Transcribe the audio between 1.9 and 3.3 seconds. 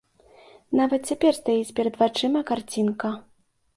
вачыма карцінка.